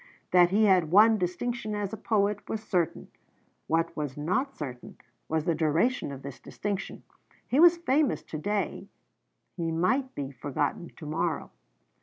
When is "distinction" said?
1.19-1.75, 6.39-7.03